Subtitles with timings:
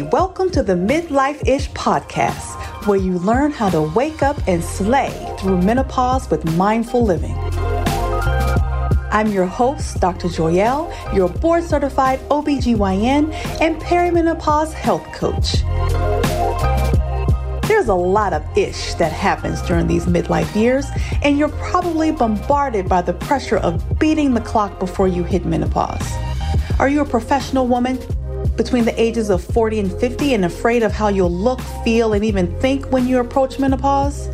[0.00, 5.10] Welcome to the Midlife Ish podcast, where you learn how to wake up and slay
[5.38, 7.36] through menopause with mindful living.
[9.10, 10.28] I'm your host, Dr.
[10.28, 15.60] Joyelle, your board certified OBGYN and perimenopause health coach.
[17.68, 20.86] There's a lot of ish that happens during these midlife years,
[21.22, 26.10] and you're probably bombarded by the pressure of beating the clock before you hit menopause.
[26.78, 27.98] Are you a professional woman?
[28.56, 32.24] Between the ages of 40 and 50 and afraid of how you'll look, feel, and
[32.24, 34.28] even think when you approach menopause?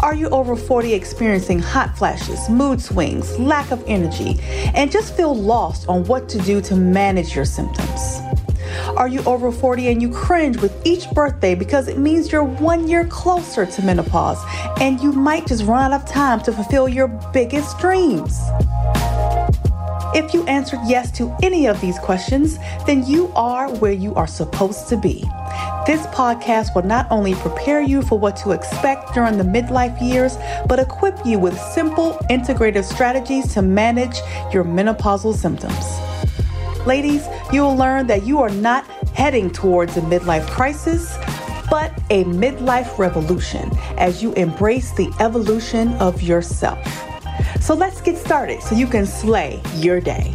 [0.00, 4.38] Are you over 40 experiencing hot flashes, mood swings, lack of energy,
[4.74, 8.20] and just feel lost on what to do to manage your symptoms?
[8.96, 12.88] Are you over 40 and you cringe with each birthday because it means you're one
[12.88, 14.38] year closer to menopause
[14.80, 18.38] and you might just run out of time to fulfill your biggest dreams?
[20.16, 24.26] If you answered yes to any of these questions, then you are where you are
[24.26, 25.20] supposed to be.
[25.86, 30.38] This podcast will not only prepare you for what to expect during the midlife years,
[30.66, 34.16] but equip you with simple, integrative strategies to manage
[34.54, 35.84] your menopausal symptoms.
[36.86, 41.14] Ladies, you will learn that you are not heading towards a midlife crisis,
[41.68, 47.15] but a midlife revolution as you embrace the evolution of yourself.
[47.60, 50.32] So let's get started so you can slay your day.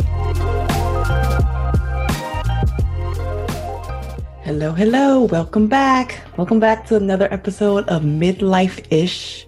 [4.44, 5.24] Hello, hello.
[5.24, 6.22] Welcome back.
[6.38, 9.48] Welcome back to another episode of Midlife Ish.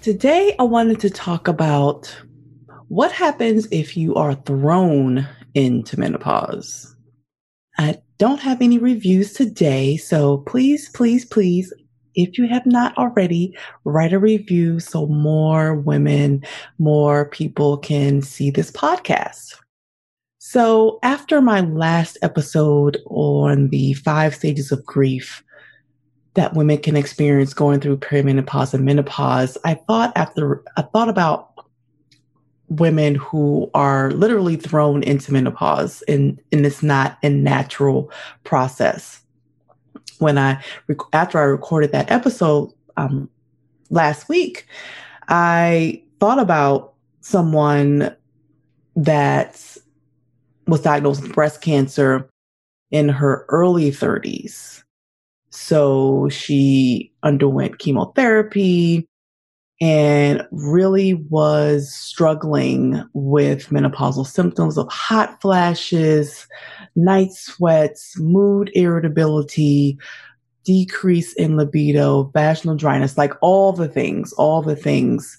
[0.00, 2.14] Today, I wanted to talk about
[2.88, 6.96] what happens if you are thrown into menopause.
[7.78, 11.72] I don't have any reviews today, so please, please, please
[12.14, 16.44] if you have not already, write a review so more women,
[16.78, 19.56] more people can see this podcast.
[20.38, 25.44] So after my last episode on the five stages of grief
[26.34, 31.50] that women can experience going through perimenopause and menopause, I thought after, I thought about
[32.68, 38.10] women who are literally thrown into menopause and, and it's not a natural
[38.44, 39.19] process
[40.20, 40.62] when I
[41.12, 43.28] after I recorded that episode um,
[43.90, 44.66] last week,
[45.28, 48.14] I thought about someone
[48.96, 49.76] that
[50.66, 52.28] was diagnosed with breast cancer
[52.90, 54.82] in her early 30s.
[55.50, 59.08] So she underwent chemotherapy
[59.80, 66.46] and really was struggling with menopausal symptoms of hot flashes,
[66.96, 69.98] night sweats, mood irritability,
[70.64, 75.38] decrease in libido, vaginal dryness, like all the things, all the things,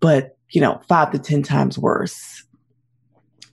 [0.00, 2.44] but you know, five to 10 times worse.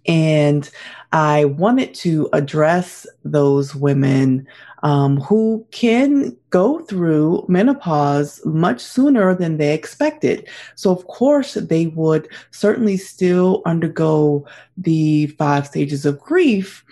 [0.06, 0.70] And
[1.12, 4.48] I wanted to address those women
[4.84, 10.48] um, who can go through menopause much sooner than they expected.
[10.76, 14.46] So, of course, they would certainly still undergo
[14.78, 16.84] the five stages of grief.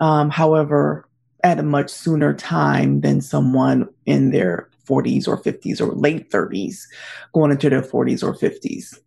[0.00, 1.08] Um, however,
[1.44, 6.82] at a much sooner time than someone in their 40s or 50s or late 30s
[7.32, 8.98] going into their 40s or 50s.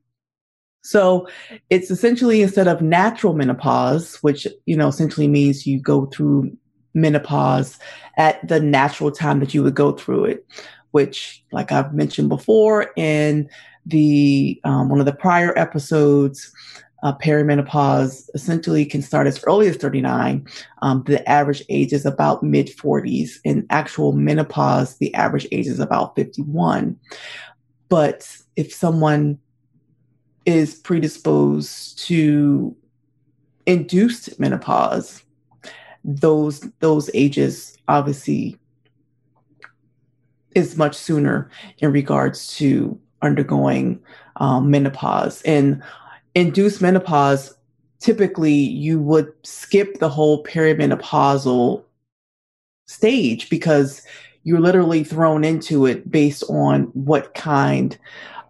[0.85, 1.27] So
[1.71, 6.55] it's essentially instead of natural menopause, which, you know, essentially means you go through
[6.93, 7.79] menopause
[8.17, 10.45] at the natural time that you would go through it,
[10.91, 13.49] which, like I've mentioned before in
[13.87, 16.53] the um, one of the prior episodes,
[17.01, 20.45] uh, perimenopause essentially can start as early as 39.
[20.83, 23.39] Um, the average age is about mid 40s.
[23.43, 26.95] In actual menopause, the average age is about 51.
[27.89, 29.39] But if someone
[30.45, 32.75] is predisposed to
[33.65, 35.23] induced menopause,
[36.03, 38.57] those those ages obviously
[40.53, 43.99] is much sooner in regards to undergoing
[44.37, 45.41] um, menopause.
[45.41, 45.83] And
[46.33, 47.53] induced menopause
[47.99, 51.83] typically you would skip the whole perimenopausal
[52.87, 54.01] stage because
[54.43, 57.97] you're literally thrown into it based on what kind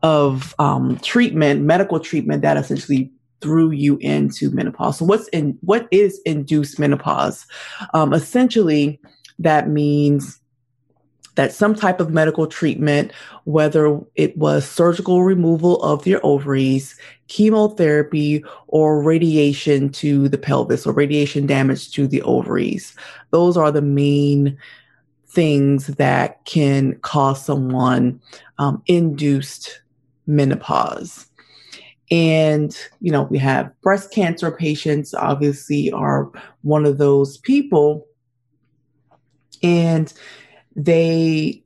[0.05, 3.11] of um, treatment, medical treatment that essentially
[3.41, 4.99] threw you into menopause.
[4.99, 7.47] So what's in what is induced menopause?
[7.95, 8.99] Um, essentially,
[9.39, 10.39] that means
[11.33, 13.13] that some type of medical treatment,
[13.45, 16.95] whether it was surgical removal of your ovaries,
[17.27, 22.95] chemotherapy, or radiation to the pelvis or radiation damage to the ovaries,
[23.31, 24.55] those are the main
[25.27, 28.21] things that can cause someone
[28.59, 29.81] um, induced
[30.27, 31.27] menopause.
[32.11, 36.29] And, you know, we have breast cancer patients, obviously, are
[36.61, 38.05] one of those people.
[39.63, 40.13] And
[40.75, 41.63] they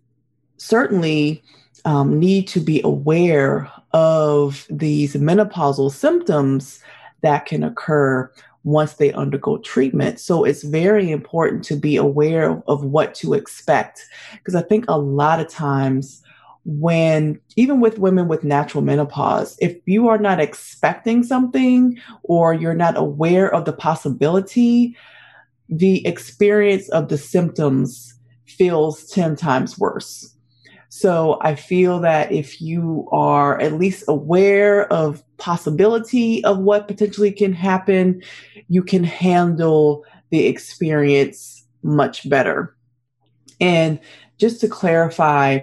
[0.57, 1.43] certainly
[1.83, 6.79] um, need to be aware of these menopausal symptoms
[7.21, 8.31] that can occur
[8.63, 10.19] once they undergo treatment.
[10.19, 14.05] So it's very important to be aware of, of what to expect.
[14.33, 16.21] Because I think a lot of times,
[16.65, 22.73] when even with women with natural menopause, if you are not expecting something or you're
[22.73, 24.95] not aware of the possibility,
[25.69, 28.13] the experience of the symptoms
[28.45, 30.35] feels 10 times worse.
[30.89, 37.31] So I feel that if you are at least aware of possibility of what potentially
[37.31, 38.23] can happen,
[38.69, 42.75] you can handle the experience much better.
[43.61, 43.99] And
[44.39, 45.59] just to clarify,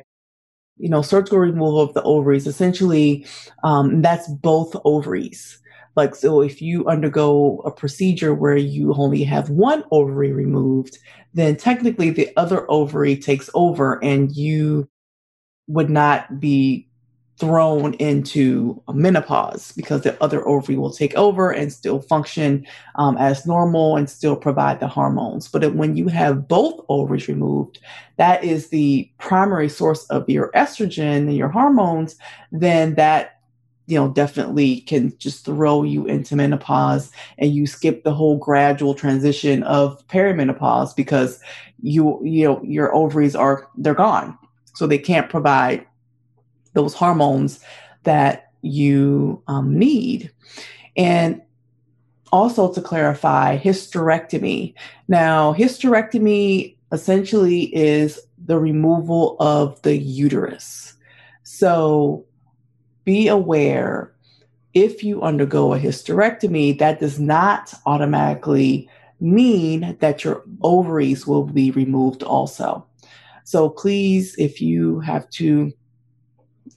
[0.78, 3.26] you know, surgical removal of the ovaries, essentially,
[3.64, 5.61] um, that's both ovaries.
[5.96, 10.99] Like, so if you undergo a procedure where you only have one ovary removed,
[11.32, 14.88] then technically the other ovary takes over and you
[15.69, 16.87] would not be
[17.38, 23.47] thrown into menopause because the other ovary will take over and still function um, as
[23.47, 25.49] normal and still provide the hormones.
[25.49, 27.79] But when you have both ovaries removed,
[28.17, 32.17] that is the primary source of your estrogen and your hormones,
[32.53, 33.33] then that
[33.87, 38.94] you know definitely can just throw you into menopause and you skip the whole gradual
[38.94, 41.39] transition of perimenopause because
[41.82, 44.37] you you know your ovaries are they're gone
[44.75, 45.87] so they can't provide
[46.76, 47.58] those hormones
[48.05, 50.31] that you um, need.
[50.96, 51.43] And
[52.32, 54.75] also to clarify, hysterectomy.
[55.08, 60.94] Now, hysterectomy essentially is the removal of the uterus.
[61.43, 62.25] So
[63.05, 64.12] be aware
[64.75, 68.90] if you undergo a hysterectomy, that does not automatically
[69.20, 72.87] mean that your ovaries will be removed also.
[73.44, 75.72] So please, if you have to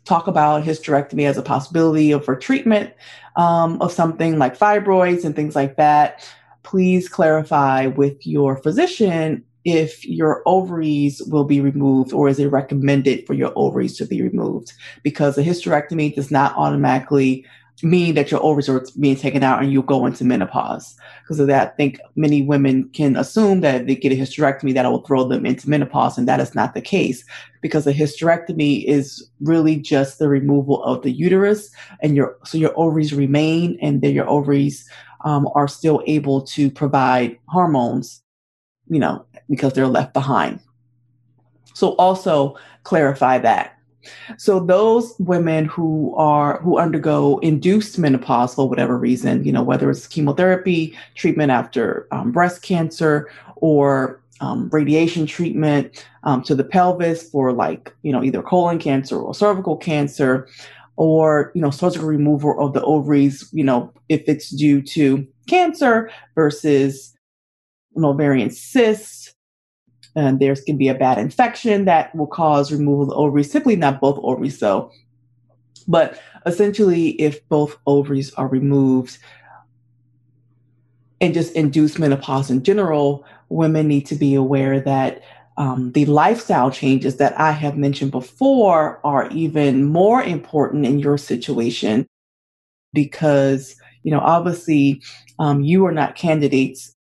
[0.10, 2.94] talk about hysterectomy as a possibility of for treatment
[3.36, 6.28] um, of something like fibroids and things like that,
[6.64, 13.26] please clarify with your physician if your ovaries will be removed or is it recommended
[13.28, 14.74] for your ovaries to be removed
[15.04, 17.46] because a hysterectomy does not automatically
[17.84, 20.96] mean that your ovaries are being taken out and you go into menopause.
[21.22, 24.74] Because of that, I think many women can assume that if they get a hysterectomy,
[24.74, 27.24] that will throw them into menopause, and that is not the case.
[27.62, 31.72] Because a hysterectomy is really just the removal of the uterus,
[32.02, 34.90] and your so your ovaries remain, and then your ovaries
[35.24, 38.22] um, are still able to provide hormones,
[38.90, 40.60] you know, because they're left behind.
[41.74, 43.79] So also clarify that
[44.38, 49.90] so those women who are who undergo induced menopause for whatever reason, you know, whether
[49.90, 57.30] it's chemotherapy, treatment after um, breast cancer, or um, radiation treatment um, to the pelvis
[57.30, 60.48] for like you know either colon cancer or cervical cancer,
[60.95, 66.10] or you know surgical removal of the ovaries, you know, if it's due to cancer
[66.36, 67.13] versus
[67.95, 69.19] an ovarian cyst
[70.16, 73.76] and there can be a bad infection that will cause removal of the ovaries, typically
[73.76, 74.92] not both ovaries though.
[75.88, 79.18] But essentially, if both ovaries are removed
[81.22, 85.22] and just induced menopause in general, women need to be aware that
[85.57, 91.18] um, the lifestyle changes that I have mentioned before are even more important in your
[91.18, 92.07] situation
[92.94, 95.02] because, you know, obviously
[95.38, 96.95] um, you are not candidates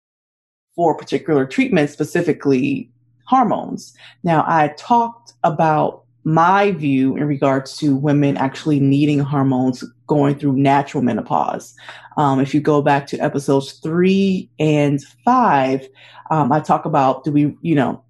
[0.75, 2.91] for particular treatment, specifically
[3.27, 3.95] hormones.
[4.25, 10.55] Now, I talked about my view in regards to women actually needing hormones going through
[10.55, 11.75] natural menopause.
[12.17, 15.89] Um, if you go back to episodes three and five,
[16.31, 18.03] um, I talk about do we, you know,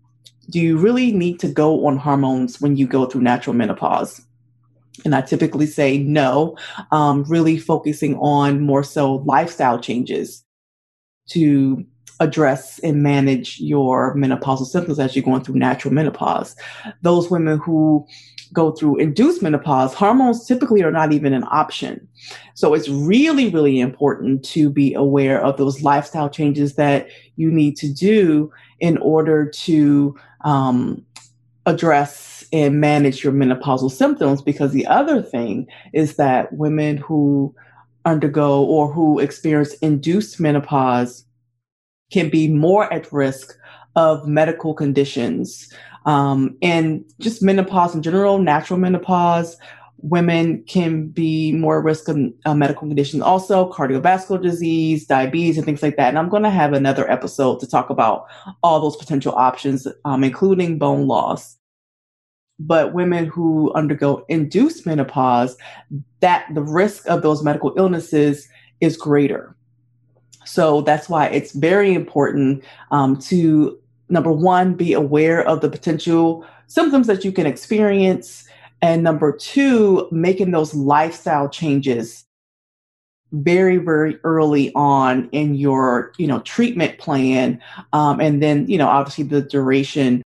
[0.49, 4.23] do you really need to go on hormones when you go through natural menopause?
[5.05, 6.57] And I typically say no,
[6.93, 10.43] um, really focusing on more so lifestyle changes
[11.29, 11.85] to
[12.21, 16.57] address and manage your menopausal symptoms as you're going through natural menopause.
[17.03, 18.07] Those women who
[18.53, 22.07] go through induced menopause, hormones typically are not even an option.
[22.55, 27.77] So it's really, really important to be aware of those lifestyle changes that you need
[27.79, 31.05] to do in order to um,
[31.67, 34.41] address and manage your menopausal symptoms.
[34.41, 37.55] Because the other thing is that women who
[38.07, 41.26] undergo or who experience induced menopause
[42.11, 43.57] can be more at risk
[43.95, 45.73] of medical conditions
[46.05, 49.57] um, and just menopause in general, natural menopause
[49.99, 55.65] women can be more at risk of uh, medical conditions, also cardiovascular disease, diabetes, and
[55.65, 56.09] things like that.
[56.09, 58.27] And I'm going to have another episode to talk about
[58.63, 61.57] all those potential options, um, including bone loss.
[62.59, 65.57] But women who undergo induced menopause,
[66.21, 68.49] that the risk of those medical illnesses
[68.81, 69.57] is greater.
[70.47, 76.47] So that's why it's very important um, to number one, be aware of the potential
[76.69, 78.47] symptoms that you can experience
[78.83, 82.25] and number two, making those lifestyle changes
[83.33, 87.61] very, very early on in your, you know, treatment plan.
[87.93, 90.23] Um, and then, you know, obviously the duration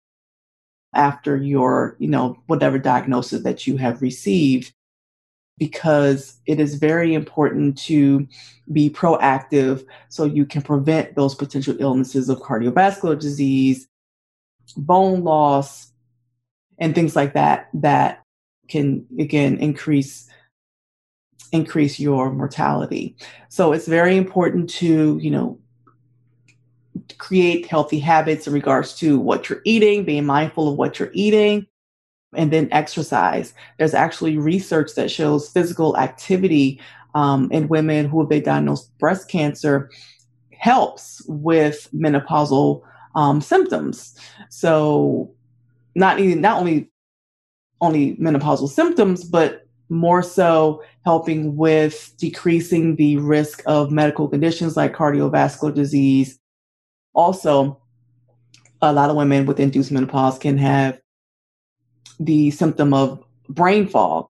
[0.94, 4.74] after your, you know, whatever diagnosis that you have received,
[5.58, 8.28] because it is very important to
[8.72, 13.88] be proactive so you can prevent those potential illnesses of cardiovascular disease,
[14.76, 15.92] bone loss,
[16.78, 18.24] and things like that, that
[18.70, 20.30] can again increase
[21.54, 23.16] increase your mortality.
[23.48, 25.60] So it's very important to, you know,
[27.18, 31.66] create healthy habits in regards to what you're eating, being mindful of what you're eating,
[32.38, 33.54] and then exercise.
[33.78, 36.80] There's actually research that shows physical activity
[37.16, 39.90] um, in women who have been diagnosed breast cancer
[40.52, 42.82] helps with menopausal
[43.16, 44.16] um, symptoms.
[44.50, 45.34] So
[45.96, 46.92] not even, not only
[47.82, 54.94] only menopausal symptoms, but more so helping with decreasing the risk of medical conditions like
[54.94, 56.40] cardiovascular disease.
[57.14, 57.80] Also,
[58.82, 61.00] a lot of women with induced menopause can have
[62.20, 64.28] the symptom of brain fog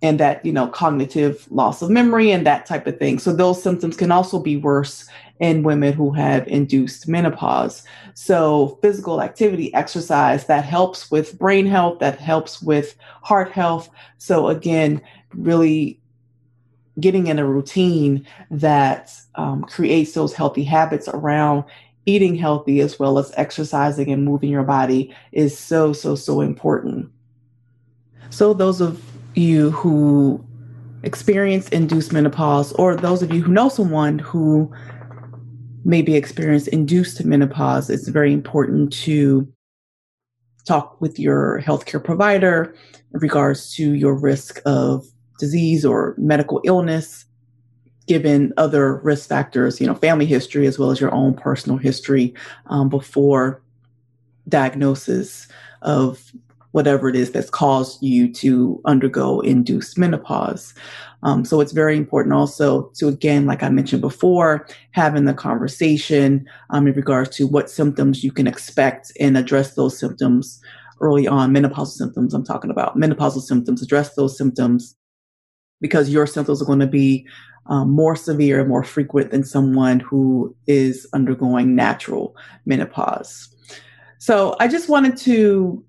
[0.00, 3.18] and that, you know, cognitive loss of memory and that type of thing.
[3.18, 5.08] So those symptoms can also be worse
[5.40, 7.84] in women who have induced menopause.
[8.14, 13.90] So physical activity, exercise, that helps with brain health, that helps with heart health.
[14.18, 15.00] So again,
[15.34, 16.00] really
[17.00, 21.64] getting in a routine that um, creates those healthy habits around
[22.08, 27.10] eating healthy as well as exercising and moving your body is so, so, so important.
[28.30, 29.02] So those of
[29.34, 30.42] you who
[31.02, 34.72] experience induced menopause, or those of you who know someone who
[35.84, 39.46] maybe experienced induced menopause, it's very important to
[40.66, 42.74] talk with your healthcare provider
[43.12, 45.04] in regards to your risk of
[45.38, 47.26] disease or medical illness,
[48.08, 52.34] given other risk factors, you know, family history as well as your own personal history
[52.66, 53.62] um, before
[54.48, 55.46] diagnosis
[55.82, 56.32] of
[56.72, 60.74] whatever it is that's caused you to undergo induced menopause.
[61.22, 66.46] Um, so it's very important also to, again, like I mentioned before, having the conversation
[66.70, 70.60] um, in regards to what symptoms you can expect and address those symptoms
[71.00, 71.52] early on.
[71.52, 74.94] Menopausal symptoms, I'm talking about menopausal symptoms, address those symptoms
[75.80, 77.26] because your symptoms are going to be
[77.66, 82.34] um, more severe and more frequent than someone who is undergoing natural
[82.66, 83.48] menopause.
[84.18, 85.84] So I just wanted to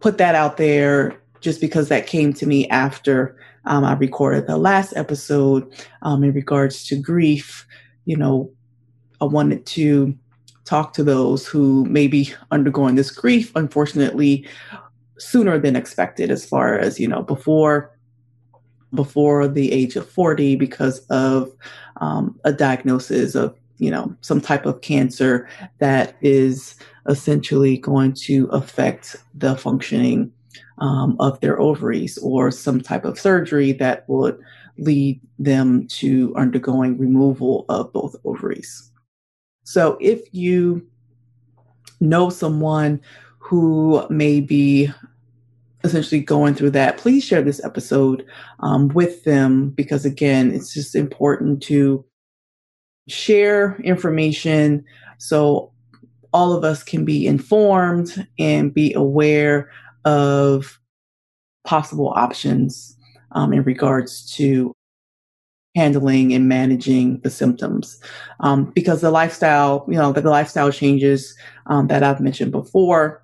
[0.00, 4.56] put that out there just because that came to me after um, I recorded the
[4.56, 5.70] last episode
[6.02, 7.66] um, in regards to grief.
[8.06, 8.50] You know,
[9.20, 10.16] I wanted to
[10.64, 14.46] talk to those who may be undergoing this grief, unfortunately,
[15.18, 17.90] sooner than expected, as far as, you know, before
[18.94, 21.52] before the age of 40 because of
[22.00, 26.76] um, a diagnosis of you know some type of cancer that is
[27.08, 30.30] essentially going to affect the functioning
[30.78, 34.38] um, of their ovaries or some type of surgery that would
[34.78, 38.90] lead them to undergoing removal of both ovaries.
[39.64, 40.86] So if you
[42.00, 43.00] know someone
[43.38, 44.90] who may be
[45.84, 48.24] essentially going through that, please share this episode
[48.60, 52.04] um, with them because, again, it's just important to
[53.08, 54.84] share information
[55.18, 55.72] so
[56.32, 59.70] all of us can be informed and be aware
[60.04, 60.78] of
[61.64, 62.96] possible options
[63.32, 64.72] um, in regards to
[65.76, 68.00] handling and managing the symptoms.
[68.40, 73.22] Um, because the lifestyle you know the, the lifestyle changes um, that i've mentioned before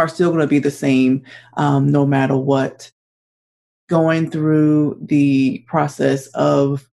[0.00, 1.22] are still going to be the same
[1.58, 2.90] um, no matter what
[3.88, 6.88] going through the process of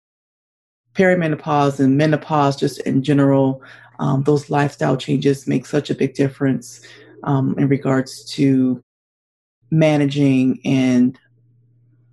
[0.93, 3.61] perimenopause and menopause just in general
[3.99, 6.81] um, those lifestyle changes make such a big difference
[7.23, 8.83] um, in regards to
[9.71, 11.17] managing and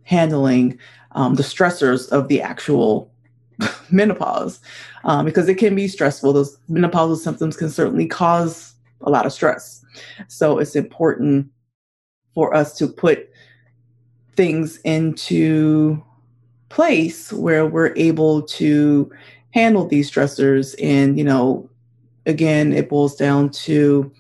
[0.05, 0.79] handling
[1.13, 3.13] um, the stressors of the actual
[3.91, 4.61] menopause
[5.05, 6.33] um, because it can be stressful.
[6.33, 8.74] Those menopausal symptoms can certainly cause
[9.05, 9.85] a lot of stress.
[10.29, 11.51] So it's important
[12.35, 13.31] for us to put
[14.35, 16.03] things into
[16.69, 19.11] place where we're able to
[19.53, 21.71] handle these stressors and you know
[22.27, 24.11] again it boils down to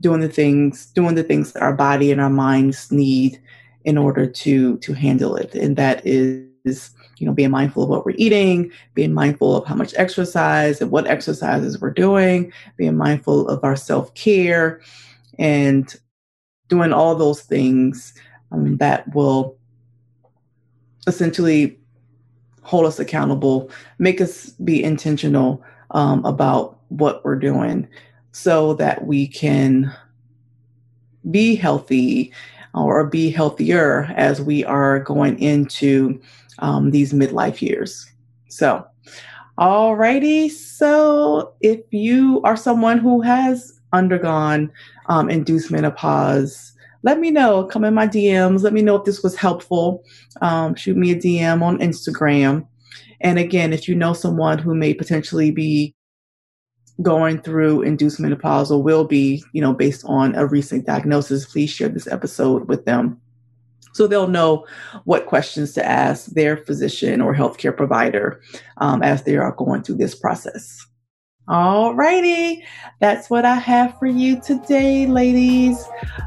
[0.00, 3.38] doing the things doing the things that our body and our minds need
[3.84, 8.04] in order to to handle it and that is you know being mindful of what
[8.04, 13.48] we're eating being mindful of how much exercise and what exercises we're doing being mindful
[13.48, 14.80] of our self-care
[15.38, 15.96] and
[16.68, 18.14] doing all those things
[18.52, 19.56] um, that will
[21.06, 21.78] essentially
[22.62, 27.88] hold us accountable make us be intentional um, about what we're doing
[28.32, 29.92] so that we can
[31.30, 32.32] be healthy
[32.74, 36.20] or be healthier as we are going into
[36.58, 38.10] um, these midlife years.
[38.48, 38.84] So,
[39.58, 40.50] alrighty.
[40.50, 44.70] So, if you are someone who has undergone
[45.06, 46.72] um, induced menopause,
[47.02, 47.64] let me know.
[47.64, 48.62] Come in my DMs.
[48.62, 50.04] Let me know if this was helpful.
[50.40, 52.66] Um, shoot me a DM on Instagram.
[53.20, 55.94] And again, if you know someone who may potentially be
[57.02, 61.70] going through induced menopause or will be, you know, based on a recent diagnosis, please
[61.70, 63.20] share this episode with them
[63.98, 64.64] so they'll know
[65.04, 68.40] what questions to ask their physician or healthcare provider
[68.76, 70.86] um, as they are going through this process.
[71.48, 72.64] All righty,
[73.00, 75.84] that's what I have for you today, ladies.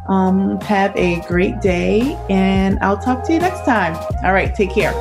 [0.09, 3.95] Um, have a great day, and I'll talk to you next time.
[4.25, 4.91] All right, take care.